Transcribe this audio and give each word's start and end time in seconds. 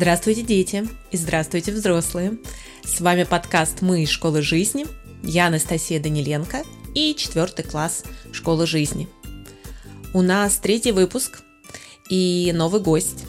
Здравствуйте, 0.00 0.40
дети! 0.40 0.88
И 1.10 1.18
здравствуйте, 1.18 1.72
взрослые! 1.72 2.38
С 2.82 3.02
вами 3.02 3.24
подкаст 3.24 3.82
«Мы 3.82 4.04
из 4.04 4.08
школы 4.08 4.40
жизни». 4.40 4.86
Я 5.22 5.48
Анастасия 5.48 6.00
Даниленко 6.00 6.62
и 6.94 7.14
четвертый 7.14 7.66
класс 7.66 8.04
школы 8.32 8.66
жизни. 8.66 9.10
У 10.14 10.22
нас 10.22 10.56
третий 10.56 10.92
выпуск 10.92 11.42
и 12.08 12.50
новый 12.54 12.80
гость. 12.80 13.26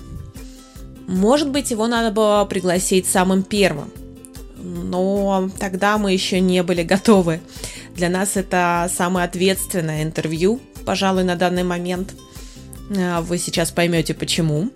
Может 1.09 1.49
быть, 1.49 1.71
его 1.71 1.87
надо 1.87 2.09
было 2.09 2.45
пригласить 2.45 3.05
самым 3.05 3.43
первым, 3.43 3.91
но 4.55 5.49
тогда 5.59 5.97
мы 5.97 6.13
еще 6.13 6.39
не 6.39 6.63
были 6.63 6.83
готовы. 6.83 7.41
Для 7.97 8.07
нас 8.07 8.37
это 8.37 8.89
самое 8.95 9.25
ответственное 9.25 10.03
интервью, 10.03 10.61
пожалуй, 10.85 11.25
на 11.25 11.35
данный 11.35 11.63
момент. 11.63 12.13
А, 12.97 13.19
вы 13.19 13.39
сейчас 13.39 13.71
поймете 13.71 14.13
почему. 14.13 14.71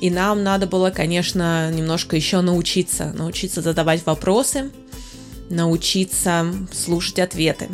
И 0.00 0.10
нам 0.10 0.42
надо 0.42 0.66
было, 0.66 0.90
конечно, 0.90 1.70
немножко 1.72 2.16
еще 2.16 2.40
научиться. 2.40 3.12
Научиться 3.16 3.62
задавать 3.62 4.06
вопросы, 4.06 4.70
научиться 5.50 6.46
слушать 6.72 7.18
ответы. 7.18 7.68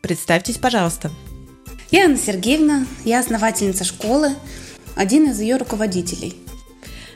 Представьтесь, 0.00 0.58
пожалуйста. 0.58 1.10
Я 1.90 2.06
Анна 2.06 2.16
Сергеевна, 2.16 2.86
я 3.04 3.20
основательница 3.20 3.84
школы, 3.84 4.34
один 4.96 5.30
из 5.30 5.40
ее 5.40 5.58
руководителей. 5.58 6.34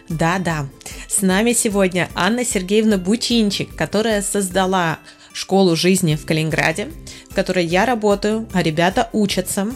Да-да, 0.09 0.69
с 1.09 1.23
нами 1.23 1.53
сегодня 1.53 2.09
Анна 2.15 2.45
Сергеевна 2.45 2.97
Бучинчик, 2.99 3.75
которая 3.75 4.23
создала 4.23 4.99
школу 5.33 5.77
жизни 5.77 6.15
в 6.15 6.25
Калининграде, 6.25 6.89
в 7.31 7.35
которой 7.35 7.65
я 7.65 7.87
работаю, 7.87 8.49
а 8.53 8.63
ребята 8.63 9.09
учатся. 9.13 9.69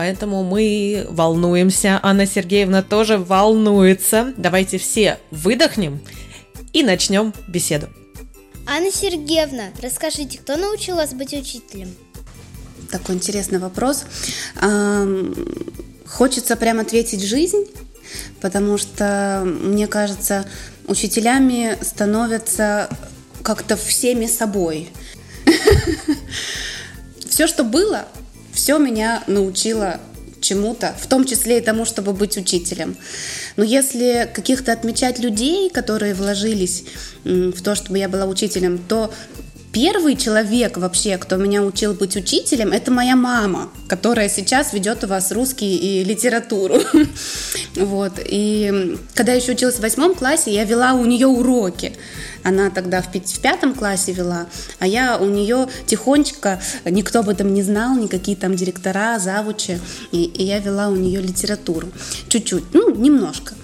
Поэтому 0.00 0.42
мы 0.44 1.06
волнуемся. 1.10 2.00
Анна 2.02 2.24
Сергеевна 2.24 2.80
тоже 2.82 3.18
волнуется. 3.18 4.32
Давайте 4.38 4.78
все 4.78 5.18
выдохнем 5.30 6.00
и 6.72 6.82
начнем 6.82 7.34
беседу. 7.48 7.90
Анна 8.66 8.90
Сергеевна, 8.90 9.64
расскажите, 9.82 10.38
кто 10.38 10.56
научил 10.56 10.96
вас 10.96 11.12
быть 11.12 11.34
учителем? 11.34 11.94
Такой 12.90 13.16
интересный 13.16 13.58
вопрос. 13.58 14.06
Хочется 16.06 16.56
прям 16.56 16.80
ответить 16.80 17.22
жизнь, 17.22 17.66
потому 18.40 18.78
что, 18.78 19.42
мне 19.44 19.86
кажется, 19.86 20.46
учителями 20.86 21.76
становятся 21.82 22.88
как-то 23.42 23.76
всеми 23.76 24.24
собой. 24.24 24.88
Все, 27.28 27.46
что 27.46 27.64
было, 27.64 28.08
все 28.70 28.78
меня 28.78 29.24
научило 29.26 29.98
чему-то, 30.40 30.94
в 30.96 31.08
том 31.08 31.24
числе 31.24 31.58
и 31.58 31.60
тому, 31.60 31.84
чтобы 31.84 32.12
быть 32.12 32.36
учителем. 32.36 32.96
Но 33.56 33.64
если 33.64 34.30
каких-то 34.32 34.72
отмечать 34.72 35.18
людей, 35.18 35.70
которые 35.70 36.14
вложились 36.14 36.84
в 37.24 37.60
то, 37.62 37.74
чтобы 37.74 37.98
я 37.98 38.08
была 38.08 38.26
учителем, 38.26 38.78
то 38.78 39.12
Первый 39.72 40.16
человек 40.16 40.78
вообще, 40.78 41.16
кто 41.16 41.36
меня 41.36 41.62
учил 41.62 41.94
быть 41.94 42.16
учителем, 42.16 42.72
это 42.72 42.90
моя 42.90 43.14
мама, 43.14 43.70
которая 43.86 44.28
сейчас 44.28 44.72
ведет 44.72 45.04
у 45.04 45.06
вас 45.06 45.30
русский 45.30 45.76
и 45.76 46.04
литературу. 46.04 46.80
Вот. 47.76 48.14
И 48.18 48.98
когда 49.14 49.32
я 49.32 49.38
еще 49.38 49.52
училась 49.52 49.76
в 49.76 49.80
восьмом 49.80 50.14
классе, 50.14 50.52
я 50.52 50.64
вела 50.64 50.94
у 50.94 51.04
нее 51.04 51.28
уроки. 51.28 51.92
Она 52.42 52.70
тогда 52.70 53.00
в, 53.00 53.06
в 53.06 53.40
пятом 53.40 53.74
классе 53.74 54.12
вела, 54.12 54.46
а 54.80 54.88
я 54.88 55.16
у 55.18 55.26
нее 55.26 55.68
тихонечко, 55.86 56.60
никто 56.84 57.20
об 57.20 57.28
этом 57.28 57.54
не 57.54 57.62
знал, 57.62 57.96
никакие 57.96 58.36
там 58.36 58.56
директора, 58.56 59.18
завучи, 59.18 59.78
и, 60.10 60.24
и 60.24 60.44
я 60.44 60.58
вела 60.58 60.88
у 60.88 60.96
нее 60.96 61.20
литературу. 61.20 61.88
Чуть-чуть, 62.28 62.64
ну, 62.72 62.94
немножко. 62.94 63.54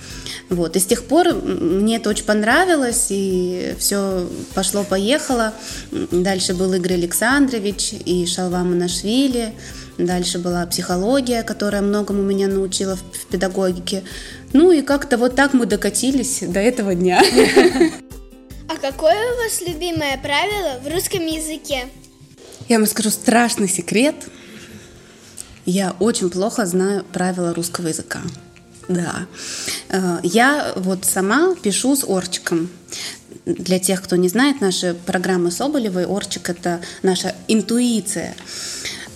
Вот. 0.49 0.77
И 0.77 0.79
с 0.79 0.87
тех 0.87 1.05
пор 1.05 1.35
мне 1.35 1.97
это 1.97 2.11
очень 2.11 2.25
понравилось, 2.25 3.07
и 3.11 3.75
все 3.79 4.29
пошло-поехало. 4.55 5.53
Дальше 5.91 6.55
был 6.55 6.73
Игорь 6.73 6.95
Александрович 6.95 7.93
и 8.05 8.27
Шалва 8.27 8.59
Манашвили. 8.59 9.53
Дальше 9.99 10.39
была 10.39 10.67
психология, 10.67 11.43
которая 11.43 11.83
многому 11.83 12.23
меня 12.23 12.49
научила 12.49 12.97
в, 12.97 13.01
в 13.01 13.27
педагогике. 13.27 14.05
Ну 14.53 14.71
и 14.71 14.83
как-то 14.83 15.19
вот 15.19 15.35
так 15.35 15.53
мы 15.55 15.67
докатились 15.67 16.41
до 16.43 16.61
этого 16.61 16.95
дня. 16.95 17.23
А 18.69 18.79
какое 18.79 19.15
у 19.15 19.37
вас 19.37 19.61
любимое 19.61 20.19
правило 20.19 20.81
в 20.83 20.93
русском 20.93 21.25
языке? 21.25 21.87
Я 22.69 22.79
вам 22.79 22.87
скажу 22.87 23.11
страшный 23.11 23.69
секрет. 23.69 24.17
Я 25.65 25.95
очень 26.01 26.31
плохо 26.31 26.67
знаю 26.67 27.05
правила 27.13 27.55
русского 27.55 27.87
языка. 27.87 28.21
Да. 28.89 29.27
Э, 29.89 30.19
я 30.23 30.73
вот 30.77 31.05
сама 31.05 31.55
пишу 31.57 31.97
с 31.97 32.05
орчиком. 32.05 32.71
Для 33.45 33.79
тех, 33.79 34.03
кто 34.03 34.17
не 34.17 34.29
знает, 34.29 34.61
наши 34.61 34.97
программы 35.07 35.51
Соболевой, 35.51 36.05
орчик— 36.05 36.49
это 36.51 36.81
наша 37.03 37.35
интуиция. 37.47 38.35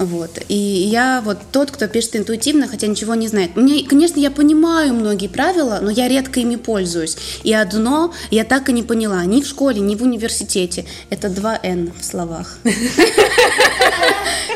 Вот. 0.00 0.30
И 0.48 0.54
я 0.54 1.20
вот 1.22 1.38
тот, 1.52 1.70
кто 1.70 1.86
пишет 1.86 2.16
интуитивно, 2.16 2.66
хотя 2.66 2.86
ничего 2.86 3.14
не 3.14 3.28
знает. 3.28 3.54
Мне, 3.54 3.84
конечно, 3.84 4.18
я 4.18 4.30
понимаю 4.30 4.94
многие 4.94 5.28
правила, 5.28 5.78
но 5.82 5.90
я 5.90 6.08
редко 6.08 6.40
ими 6.40 6.56
пользуюсь. 6.56 7.18
И 7.44 7.52
одно 7.52 8.14
я 8.30 8.44
так 8.44 8.70
и 8.70 8.72
не 8.72 8.82
поняла, 8.82 9.22
ни 9.26 9.42
в 9.42 9.46
школе, 9.46 9.80
ни 9.80 9.94
в 9.94 10.02
университете. 10.02 10.86
Это 11.10 11.28
два 11.28 11.60
«н» 11.62 11.92
в 11.92 12.02
словах. 12.02 12.58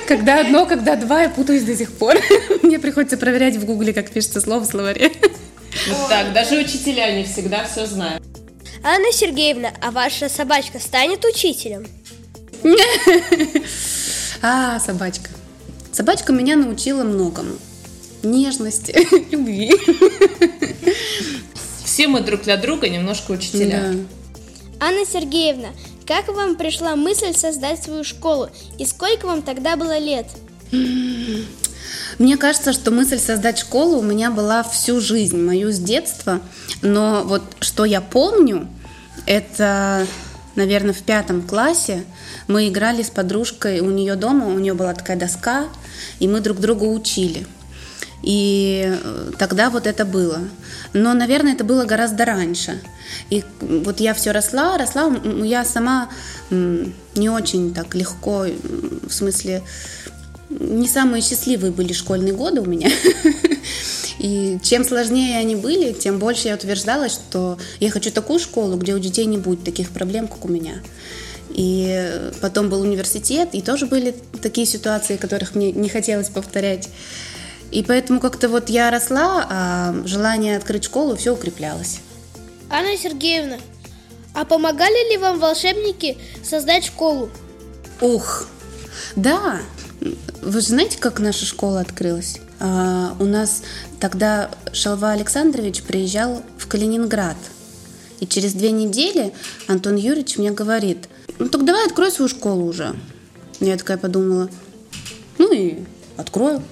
Когда 0.08 0.40
одно, 0.40 0.64
когда 0.64 0.96
два, 0.96 1.22
я 1.22 1.28
путаюсь 1.28 1.62
до 1.62 1.76
сих 1.76 1.92
пор. 1.92 2.16
Мне 2.62 2.78
приходится 2.78 3.18
проверять 3.18 3.56
в 3.56 3.66
гугле, 3.66 3.92
как 3.92 4.10
пишется 4.10 4.40
слово 4.40 4.60
в 4.60 4.66
словаре. 4.66 5.12
Вот 5.88 6.08
так, 6.08 6.32
даже 6.32 6.58
учителя 6.58 7.14
не 7.14 7.24
всегда 7.24 7.66
все 7.70 7.84
знают. 7.84 8.22
Анна 8.82 9.12
Сергеевна, 9.12 9.72
а 9.82 9.90
ваша 9.90 10.30
собачка 10.30 10.78
станет 10.78 11.22
учителем? 11.24 11.86
А, 14.46 14.78
собачка. 14.78 15.30
Собачка 15.90 16.34
меня 16.34 16.54
научила 16.56 17.02
многому. 17.02 17.54
Нежности, 18.22 18.94
любви. 19.30 19.72
Все 21.82 22.08
мы 22.08 22.20
друг 22.20 22.42
для 22.42 22.58
друга 22.58 22.90
немножко 22.90 23.32
учителя. 23.32 23.94
Да. 24.78 24.88
Анна 24.88 25.06
Сергеевна, 25.06 25.68
как 26.06 26.28
вам 26.28 26.56
пришла 26.56 26.94
мысль 26.94 27.32
создать 27.32 27.82
свою 27.82 28.04
школу 28.04 28.50
и 28.78 28.84
сколько 28.84 29.24
вам 29.24 29.40
тогда 29.40 29.76
было 29.76 29.96
лет? 29.96 30.26
Мне 32.18 32.36
кажется, 32.36 32.74
что 32.74 32.90
мысль 32.90 33.18
создать 33.18 33.58
школу 33.58 33.96
у 33.96 34.02
меня 34.02 34.30
была 34.30 34.62
всю 34.62 35.00
жизнь, 35.00 35.40
мою 35.42 35.72
с 35.72 35.78
детства. 35.78 36.42
Но 36.82 37.22
вот 37.24 37.42
что 37.60 37.86
я 37.86 38.02
помню, 38.02 38.68
это 39.24 40.06
наверное, 40.56 40.92
в 40.92 41.02
пятом 41.02 41.42
классе 41.42 42.04
мы 42.48 42.68
играли 42.68 43.02
с 43.02 43.10
подружкой 43.10 43.80
у 43.80 43.90
нее 43.90 44.16
дома, 44.16 44.46
у 44.46 44.58
нее 44.58 44.74
была 44.74 44.94
такая 44.94 45.16
доска, 45.16 45.66
и 46.18 46.28
мы 46.28 46.40
друг 46.40 46.58
друга 46.58 46.84
учили. 46.84 47.46
И 48.22 48.84
э, 48.86 49.30
тогда 49.38 49.68
вот 49.68 49.86
это 49.86 50.04
было. 50.04 50.40
Но, 50.94 51.12
наверное, 51.12 51.52
это 51.52 51.64
было 51.64 51.84
гораздо 51.84 52.24
раньше. 52.24 52.80
И 53.28 53.44
вот 53.60 54.00
я 54.00 54.14
все 54.14 54.30
росла, 54.30 54.78
росла, 54.78 55.14
я 55.42 55.64
сама 55.64 56.08
не 56.50 57.28
очень 57.28 57.74
так 57.74 57.94
легко, 57.94 58.46
в 58.46 59.12
смысле, 59.12 59.62
не 60.60 60.88
самые 60.88 61.22
счастливые 61.22 61.72
были 61.72 61.92
школьные 61.92 62.34
годы 62.34 62.60
у 62.60 62.66
меня. 62.66 62.90
И 64.18 64.58
чем 64.62 64.84
сложнее 64.84 65.38
они 65.38 65.56
были, 65.56 65.92
тем 65.92 66.18
больше 66.18 66.48
я 66.48 66.54
утверждала, 66.54 67.08
что 67.08 67.58
я 67.80 67.90
хочу 67.90 68.10
такую 68.10 68.38
школу, 68.38 68.76
где 68.76 68.94
у 68.94 68.98
детей 68.98 69.26
не 69.26 69.38
будет 69.38 69.64
таких 69.64 69.90
проблем, 69.90 70.28
как 70.28 70.44
у 70.44 70.48
меня. 70.48 70.82
И 71.50 72.30
потом 72.40 72.68
был 72.68 72.80
университет, 72.80 73.50
и 73.52 73.60
тоже 73.60 73.86
были 73.86 74.14
такие 74.42 74.66
ситуации, 74.66 75.16
которых 75.16 75.54
мне 75.54 75.72
не 75.72 75.88
хотелось 75.88 76.28
повторять. 76.28 76.88
И 77.70 77.82
поэтому 77.82 78.20
как-то 78.20 78.48
вот 78.48 78.70
я 78.70 78.90
росла, 78.90 79.46
а 79.50 79.94
желание 80.04 80.56
открыть 80.56 80.84
школу 80.84 81.16
все 81.16 81.34
укреплялось. 81.34 82.00
Анна 82.70 82.96
Сергеевна, 82.96 83.58
а 84.32 84.44
помогали 84.44 85.12
ли 85.12 85.18
вам 85.18 85.38
волшебники 85.38 86.16
создать 86.42 86.84
школу? 86.84 87.30
Ух, 88.00 88.48
да. 89.16 89.60
Вы 90.42 90.60
же 90.60 90.66
знаете, 90.66 90.98
как 90.98 91.20
наша 91.20 91.44
школа 91.44 91.80
открылась? 91.80 92.40
А, 92.60 93.16
у 93.18 93.24
нас 93.24 93.62
тогда 94.00 94.50
Шалва 94.72 95.12
Александрович 95.12 95.82
приезжал 95.82 96.42
в 96.58 96.66
Калининград. 96.66 97.36
И 98.20 98.26
через 98.26 98.52
две 98.54 98.70
недели 98.70 99.32
Антон 99.66 99.96
Юрьевич 99.96 100.38
мне 100.38 100.50
говорит, 100.50 101.08
ну 101.38 101.48
так 101.48 101.64
давай 101.64 101.86
открой 101.86 102.10
свою 102.10 102.28
школу 102.28 102.66
уже. 102.66 102.94
Я 103.60 103.76
такая 103.76 103.98
подумала, 103.98 104.48
ну 105.38 105.52
и 105.52 105.78
открою. 106.16 106.62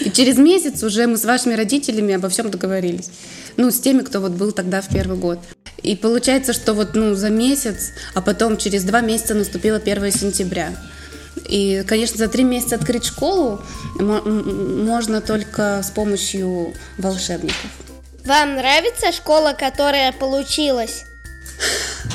И 0.00 0.10
через 0.10 0.38
месяц 0.38 0.82
уже 0.82 1.06
мы 1.06 1.16
с 1.16 1.24
вашими 1.24 1.54
родителями 1.54 2.14
обо 2.14 2.28
всем 2.28 2.50
договорились. 2.50 3.10
Ну, 3.56 3.70
с 3.70 3.78
теми, 3.80 4.02
кто 4.02 4.20
вот 4.20 4.32
был 4.32 4.52
тогда 4.52 4.80
в 4.80 4.88
первый 4.88 5.18
год. 5.18 5.38
И 5.82 5.96
получается, 5.96 6.52
что 6.52 6.74
вот 6.74 6.94
ну, 6.94 7.14
за 7.14 7.28
месяц, 7.28 7.90
а 8.14 8.22
потом 8.22 8.56
через 8.56 8.84
два 8.84 9.00
месяца 9.00 9.34
наступило 9.34 9.78
1 9.78 10.12
сентября. 10.12 10.72
И, 11.52 11.84
конечно, 11.86 12.16
за 12.16 12.28
три 12.28 12.44
месяца 12.44 12.76
открыть 12.76 13.04
школу 13.04 13.60
можно 13.98 15.20
только 15.20 15.82
с 15.84 15.90
помощью 15.90 16.72
волшебников. 16.96 17.70
Вам 18.24 18.56
нравится 18.56 19.12
школа, 19.12 19.52
которая 19.52 20.12
получилась? 20.12 21.04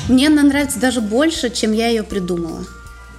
Мне 0.08 0.26
она 0.26 0.42
нравится 0.42 0.80
даже 0.80 1.00
больше, 1.00 1.50
чем 1.50 1.70
я 1.70 1.86
ее 1.86 2.02
придумала. 2.02 2.64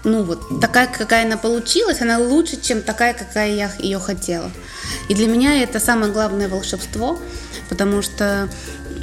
Ну 0.04 0.24
вот, 0.24 0.60
такая, 0.60 0.88
какая 0.88 1.26
она 1.26 1.38
получилась, 1.38 2.02
она 2.02 2.18
лучше, 2.18 2.60
чем 2.62 2.82
такая, 2.82 3.14
какая 3.14 3.52
я 3.54 3.72
ее 3.80 4.00
хотела. 4.00 4.52
И 5.08 5.16
для 5.16 5.28
меня 5.28 5.64
это 5.64 5.80
самое 5.80 6.12
главное 6.12 6.50
волшебство, 6.50 7.18
потому 7.70 8.02
что 8.02 8.50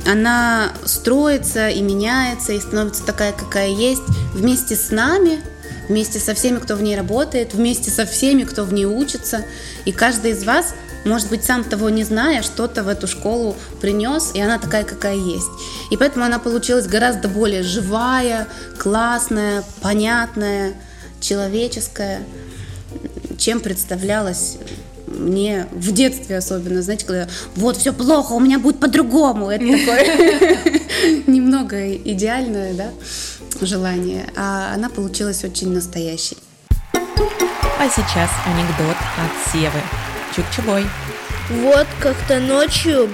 она 0.07 0.71
строится 0.85 1.71
и 1.71 1.81
меняется, 1.81 2.53
и 2.53 2.61
становится 2.61 3.07
такая, 3.07 3.33
какая 3.33 3.69
есть, 3.69 4.03
вместе 4.35 4.77
с 4.77 4.91
нами, 4.91 5.41
вместе 5.89 6.19
со 6.19 6.35
всеми, 6.35 6.59
кто 6.59 6.77
в 6.77 6.83
ней 6.83 6.97
работает, 6.97 7.55
вместе 7.55 7.91
со 7.91 8.07
всеми, 8.07 8.45
кто 8.45 8.65
в 8.65 8.73
ней 8.73 8.87
учится. 8.87 9.45
И 9.85 9.93
каждый 9.93 10.33
из 10.33 10.45
вас– 10.45 10.75
может 11.07 11.29
быть, 11.29 11.45
сам 11.45 11.63
того 11.65 11.89
не 11.89 12.03
зная, 12.03 12.43
что-то 12.43 12.83
в 12.83 12.89
эту 12.89 13.07
школу 13.07 13.57
принес, 13.81 14.33
и 14.35 14.41
она 14.41 14.59
такая, 14.59 14.85
какая 14.85 15.15
есть. 15.15 15.47
И 15.91 15.97
поэтому 15.97 16.25
она 16.25 16.39
получилась 16.39 16.87
гораздо 16.87 17.29
более 17.29 17.63
живая, 17.63 18.49
классная, 18.77 19.63
понятная, 19.81 20.75
человеческая, 21.21 22.23
чем 23.39 23.61
представлялась 23.61 24.59
мне 25.17 25.67
в 25.73 25.93
детстве 25.93 26.39
особенно, 26.39 26.83
знаете, 26.83 27.07
когда 27.07 27.29
вот 27.55 27.77
все 27.77 27.93
плохо, 27.93 28.33
у 28.33 28.41
меня 28.41 28.59
будет 28.59 28.79
по-другому. 28.81 29.51
Это 29.51 29.65
такое 29.65 30.59
немного 31.27 31.97
идеальное, 31.97 32.75
да, 32.75 32.91
желание. 33.61 34.29
А 34.37 34.73
она 34.75 34.89
получилась 34.89 35.45
очень 35.45 35.73
настоящей. 35.73 36.37
А 37.79 37.89
сейчас 37.89 38.31
анекдот 38.47 38.97
от 39.19 39.53
Севы. 39.53 39.81
Чукчебой. 40.35 40.87
Вот 41.51 41.87
как-то 42.01 42.41
ночью 42.41 43.09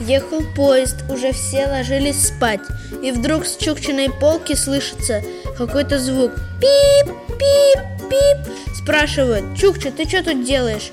ехал 0.00 0.42
поезд, 0.54 0.96
уже 1.08 1.32
все 1.32 1.66
ложились 1.66 2.28
спать. 2.28 2.60
И 3.02 3.12
вдруг 3.12 3.46
с 3.46 3.56
Чукчиной 3.56 4.10
полки 4.10 4.54
слышится 4.54 5.22
какой-то 5.56 5.98
звук. 5.98 6.32
Пип, 6.60 7.14
пип, 7.38 8.10
пип. 8.10 8.52
Спрашивают, 8.74 9.56
Чукча, 9.56 9.90
ты 9.90 10.08
что 10.08 10.24
тут 10.24 10.44
делаешь? 10.44 10.90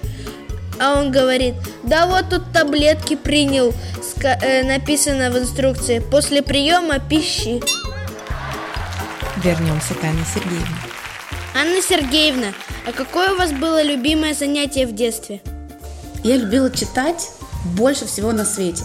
А 0.80 1.00
он 1.00 1.12
говорит, 1.12 1.56
да 1.84 2.06
вот 2.06 2.30
тут 2.30 2.52
таблетки 2.52 3.16
принял, 3.16 3.74
э, 4.24 4.64
написано 4.64 5.32
в 5.32 5.38
инструкции, 5.38 6.00
после 6.00 6.42
приема 6.42 7.00
пищи. 7.00 7.62
Вернемся 9.44 9.94
к 9.94 10.04
Анне 10.04 10.24
Сергеевне. 10.34 10.76
Анна 11.60 11.82
Сергеевна, 11.82 12.54
а 12.86 12.92
какое 12.92 13.34
у 13.34 13.38
вас 13.38 13.52
было 13.52 13.82
любимое 13.82 14.36
занятие 14.36 14.86
в 14.86 14.94
детстве? 14.94 15.42
Я 16.24 16.38
любила 16.38 16.70
читать 16.70 17.32
больше 17.76 18.06
всего 18.06 18.32
на 18.32 18.46
свете. 18.46 18.84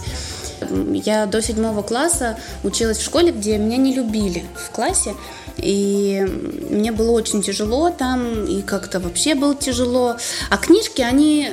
Я 0.91 1.25
до 1.25 1.41
седьмого 1.41 1.83
класса 1.83 2.37
училась 2.63 2.97
в 2.97 3.03
школе, 3.03 3.31
где 3.31 3.57
меня 3.57 3.77
не 3.77 3.93
любили 3.93 4.43
в 4.55 4.71
классе. 4.71 5.13
И 5.57 6.25
мне 6.69 6.91
было 6.91 7.11
очень 7.11 7.43
тяжело 7.43 7.91
там, 7.91 8.45
и 8.45 8.61
как-то 8.61 8.99
вообще 8.99 9.35
было 9.35 9.53
тяжело. 9.55 10.15
А 10.49 10.57
книжки, 10.57 11.01
они 11.01 11.51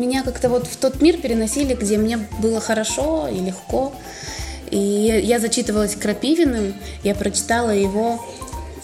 меня 0.00 0.22
как-то 0.22 0.48
вот 0.48 0.66
в 0.66 0.76
тот 0.76 1.00
мир 1.02 1.18
переносили, 1.18 1.74
где 1.74 1.98
мне 1.98 2.18
было 2.40 2.60
хорошо 2.60 3.28
и 3.28 3.38
легко. 3.38 3.92
И 4.70 4.78
я 5.24 5.38
зачитывалась 5.38 5.94
Крапивиным, 5.94 6.74
я 7.02 7.14
прочитала 7.14 7.70
его 7.70 8.24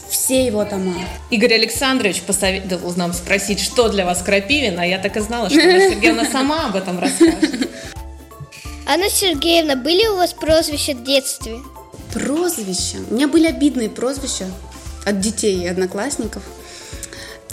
все 0.08 0.46
его 0.46 0.64
тома. 0.64 0.94
Игорь 1.30 1.54
Александрович 1.54 2.22
посоветовал 2.22 2.92
нам 2.96 3.12
спросить, 3.12 3.60
что 3.60 3.88
для 3.88 4.04
вас 4.04 4.22
Крапивин, 4.22 4.78
а 4.78 4.86
я 4.86 4.98
так 4.98 5.16
и 5.16 5.20
знала, 5.20 5.48
что 5.48 5.60
Анна 5.60 5.90
Сергеевна 5.90 6.24
сама 6.30 6.66
об 6.66 6.76
этом 6.76 6.98
расскажет. 6.98 7.68
Анна 8.86 9.08
Сергеевна, 9.10 9.74
были 9.74 10.06
у 10.06 10.16
вас 10.16 10.32
прозвища 10.32 10.92
в 10.92 11.02
детстве? 11.02 11.58
Прозвища? 12.12 12.98
У 13.10 13.14
меня 13.14 13.26
были 13.26 13.46
обидные 13.46 13.90
прозвища 13.90 14.46
от 15.04 15.20
детей 15.20 15.64
и 15.64 15.66
одноклассников– 15.66 16.42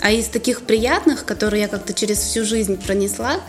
а 0.04 0.12
из 0.12 0.28
таких 0.28 0.64
приятных, 0.64 1.24
которые 1.24 1.62
я 1.62 1.68
как-то 1.70 1.94
через 1.94 2.18
всю 2.18 2.44
жизнь 2.44 2.78
пронесла, 2.78 3.40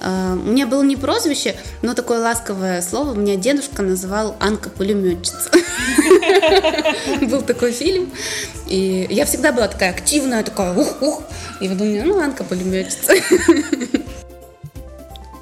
э, 0.00 0.32
у 0.32 0.50
меня 0.50 0.66
было 0.66 0.82
не 0.82 0.96
прозвище, 0.96 1.54
но 1.82 1.92
такое 1.92 2.18
ласковое 2.20 2.80
слово. 2.80 3.12
Меня 3.12 3.36
дедушка 3.36 3.82
называл 3.82 4.34
Анка 4.40 4.70
пулеметчица. 4.70 5.50
Был 7.20 7.42
такой 7.42 7.72
фильм. 7.72 8.10
И 8.66 9.06
я 9.10 9.26
всегда 9.26 9.52
была 9.52 9.68
такая 9.68 9.90
активная, 9.90 10.42
такая 10.42 10.72
ух-ух. 10.72 11.24
И 11.60 11.68
думаете, 11.68 12.04
ну, 12.04 12.18
Анка 12.18 12.42
пулеметчица. 12.42 13.12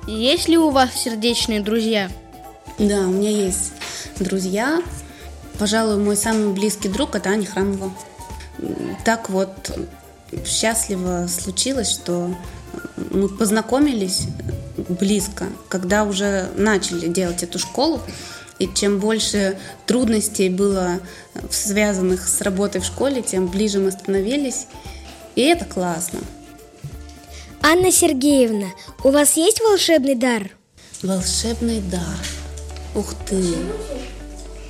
Есть 0.09 0.49
ли 0.49 0.59
у 0.59 0.71
вас 0.71 0.91
сердечные 0.97 1.61
друзья? 1.61 2.11
Да, 2.79 3.03
у 3.03 3.13
меня 3.13 3.31
есть 3.31 3.73
друзья. 4.19 4.83
Пожалуй, 5.59 5.97
мой 5.97 6.17
самый 6.17 6.53
близкий 6.53 6.89
друг– 6.89 7.15
это 7.17 7.31
Аня 7.31 7.47
Храмова. 7.47 7.93
Так 9.05 9.31
вот, 9.31 9.51
счастливо 10.45 11.27
случилось, 11.29 11.91
что 11.91 12.35
мы 13.11 13.29
познакомились 13.29 14.27
близко, 14.77 15.47
когда 15.69 16.05
уже 16.05 16.51
начали 16.57 17.09
делать 17.09 17.43
эту 17.43 17.59
школу. 17.59 18.01
И 18.59 18.69
чем 18.73 19.01
больше 19.01 19.59
трудностей 19.87 20.49
было 20.49 21.01
связанных 21.51 22.27
с 22.27 22.41
работой 22.41 22.81
в 22.81 22.85
школе, 22.85 23.23
тем 23.23 23.49
ближе 23.49 23.79
мы 23.79 23.93
становились. 23.93 24.67
И 25.35 25.43
это 25.43 25.65
классно. 25.67 26.21
Анна 27.63 27.93
Сергеевна, 27.93 28.69
у 29.05 29.11
вас 29.11 29.37
есть 29.37 29.61
волшебный 29.61 30.15
дар? 30.15 30.51
Волшебный 31.03 31.81
дар. 31.81 32.01
Ух 32.95 33.13
ты. 33.29 33.57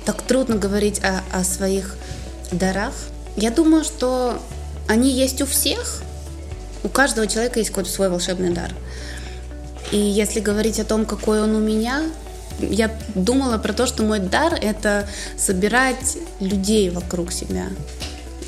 Так 0.05 0.21
трудно 0.21 0.55
говорить 0.55 0.99
о, 1.03 1.21
о 1.31 1.43
своих 1.43 1.95
дарах. 2.51 2.93
Я 3.37 3.51
думаю, 3.51 3.83
что 3.83 4.41
они 4.87 5.11
есть 5.11 5.41
у 5.41 5.45
всех. 5.45 6.01
У 6.83 6.89
каждого 6.89 7.27
человека 7.27 7.59
есть 7.59 7.69
какой-то 7.69 7.89
свой 7.89 8.09
волшебный 8.09 8.51
дар. 8.51 8.71
И 9.91 9.97
если 9.97 10.39
говорить 10.39 10.79
о 10.79 10.85
том, 10.85 11.05
какой 11.05 11.41
он 11.41 11.55
у 11.55 11.59
меня, 11.59 12.03
я 12.59 12.91
думала 13.15 13.57
про 13.57 13.73
то, 13.73 13.85
что 13.85 14.03
мой 14.03 14.19
дар– 14.19 14.53
это 14.61 15.07
собирать 15.37 16.17
людей 16.39 16.89
вокруг 16.89 17.31
себя. 17.31 17.67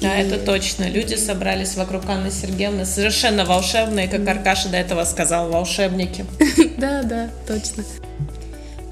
Да, 0.01 0.17
и... 0.17 0.25
это 0.25 0.38
точно. 0.43 0.89
Люди 0.89 1.15
собрались 1.15 1.75
вокруг 1.75 2.05
Анны 2.08 2.31
Сергеевны, 2.31 2.86
совершенно 2.86 3.46
волшебные, 3.46 4.08
как 4.08 4.27
Аркаша 4.27 4.69
до 4.69 4.77
этого 4.77 5.03
сказал, 5.05 5.50
волшебники. 5.50 6.25
Да, 6.77 7.03
да, 7.03 7.29
точно. 7.46 7.84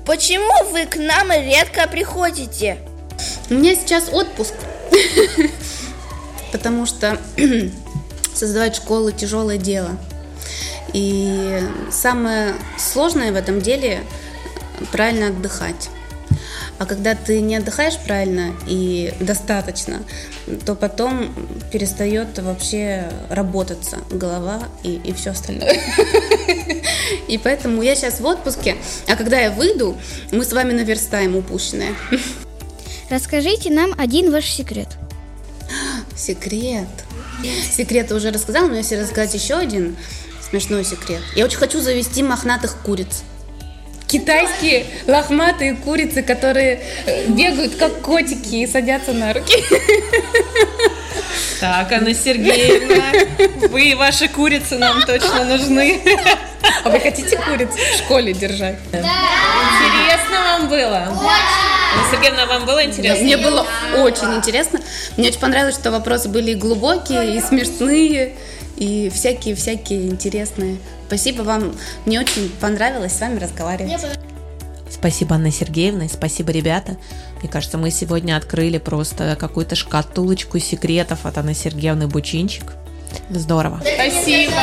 Почему 0.05 0.71
вы 0.71 0.85
к 0.85 0.97
нам 0.97 1.31
редко 1.31 1.87
приходите? 1.87 2.77
У 3.49 3.53
меня 3.53 3.75
сейчас 3.75 4.09
отпуск 4.11 4.53
потому 6.51 6.85
что 6.85 7.19
создавать 8.33 8.75
школы 8.75 9.11
тяжелое 9.11 9.57
дело. 9.57 9.97
И 10.93 11.61
самое 11.91 12.55
сложное 12.77 13.31
в 13.31 13.35
этом 13.35 13.61
деле 13.61 14.03
правильно 14.91 15.27
отдыхать. 15.27 15.89
А 16.79 16.85
когда 16.85 17.15
ты 17.15 17.41
не 17.41 17.55
отдыхаешь 17.55 17.97
правильно 17.97 18.53
и 18.67 19.11
достаточно, 19.19 20.03
то 20.65 20.75
потом 20.75 21.33
перестает 21.71 22.37
вообще 22.37 23.09
работаться 23.29 23.97
голова 24.11 24.63
и, 24.83 25.01
и 25.03 25.11
все 25.13 25.31
остальное. 25.31 25.79
И 27.27 27.37
поэтому 27.37 27.81
я 27.81 27.95
сейчас 27.95 28.19
в 28.19 28.25
отпуске, 28.25 28.75
а 29.07 29.15
когда 29.15 29.39
я 29.39 29.51
выйду, 29.51 29.97
мы 30.31 30.43
с 30.43 30.53
вами 30.53 30.73
наверстаем 30.73 31.35
упущенное. 31.35 31.93
Расскажите 33.09 33.69
нам 33.69 33.93
один 33.97 34.31
ваш 34.31 34.45
секрет. 34.45 34.87
Секрет. 36.17 36.87
Секрет 37.71 38.11
уже 38.11 38.31
рассказала, 38.31 38.67
но 38.67 38.75
если 38.77 38.95
рассказать 38.95 39.33
еще 39.33 39.55
один 39.55 39.95
смешной 40.49 40.83
секрет. 40.83 41.21
Я 41.35 41.45
очень 41.45 41.57
хочу 41.57 41.79
завести 41.79 42.23
мохнатых 42.23 42.77
куриц. 42.83 43.23
Китайские 44.07 44.85
лохматые 45.05 45.75
курицы, 45.75 46.23
которые 46.23 46.81
э, 47.05 47.27
бегают 47.27 47.75
как 47.75 48.01
котики 48.01 48.55
и 48.55 48.67
садятся 48.67 49.11
на 49.11 49.33
руки. 49.33 49.63
Так, 51.59 51.91
Анна 51.91 52.13
Сергеевна, 52.13 53.67
вы 53.69 53.89
и 53.89 53.95
ваши 53.95 54.29
курицы 54.29 54.77
нам 54.77 55.01
точно 55.03 55.43
нужны. 55.43 55.99
А 56.83 56.89
вы 56.89 56.99
хотите 56.99 57.37
куриц 57.37 57.69
в 57.69 57.97
школе 57.97 58.33
держать? 58.33 58.77
Да. 58.91 58.99
Интересно 58.99 60.59
вам 60.59 60.69
было? 60.69 61.07
Очень. 61.19 61.76
Сергеевна, 62.11 62.45
вам 62.45 62.65
было 62.65 62.85
интересно? 62.85 63.23
Мне 63.23 63.37
было 63.37 63.65
очень 63.97 64.33
интересно. 64.35 64.79
Мне 65.17 65.29
очень 65.29 65.39
понравилось, 65.39 65.75
что 65.75 65.91
вопросы 65.91 66.29
были 66.29 66.51
и 66.51 66.55
глубокие, 66.55 67.37
и 67.37 67.41
смешные, 67.41 68.35
и 68.75 69.09
всякие-всякие 69.13 70.07
интересные. 70.07 70.77
Спасибо 71.07 71.41
вам. 71.43 71.75
Мне 72.05 72.19
очень 72.19 72.49
понравилось 72.61 73.13
с 73.13 73.21
вами 73.21 73.39
разговаривать. 73.39 74.01
Спасибо, 74.89 75.35
Анна 75.35 75.51
Сергеевна, 75.51 76.05
и 76.05 76.09
спасибо, 76.09 76.51
ребята. 76.51 76.97
Мне 77.41 77.49
кажется, 77.49 77.77
мы 77.77 77.91
сегодня 77.91 78.37
открыли 78.37 78.77
просто 78.77 79.35
какую-то 79.39 79.75
шкатулочку 79.75 80.59
секретов 80.59 81.25
от 81.25 81.37
Анны 81.37 81.53
Сергеевны 81.53 82.07
Бучинчик. 82.07 82.73
Здорово. 83.29 83.81
Спасибо. 83.81 84.53